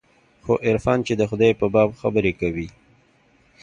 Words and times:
خو 0.43 0.53
عرفان 0.67 0.99
چې 1.07 1.13
د 1.15 1.21
خداى 1.29 1.51
په 1.59 1.65
باب 1.73 1.89
خبرې 2.01 2.33
کوي. 2.41 2.67